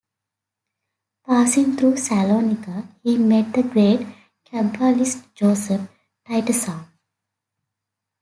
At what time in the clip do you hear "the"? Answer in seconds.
3.53-3.61